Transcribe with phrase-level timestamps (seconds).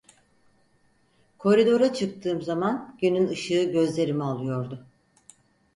[1.37, 4.85] Koridora çıktığım zaman, günün ışığı gözlerimi alıyordu.